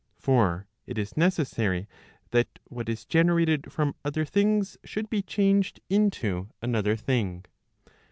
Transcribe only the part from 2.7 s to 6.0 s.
is generated from other things, should be changed